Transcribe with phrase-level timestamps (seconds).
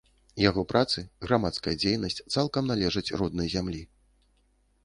[0.49, 3.81] Яго працы, грамадская дзейнасць цалкам належаць роднай зямлі.